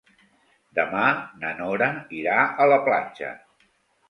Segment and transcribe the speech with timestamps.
[0.79, 1.03] Demà
[1.43, 1.91] na Nora
[2.21, 3.31] irà a la platja.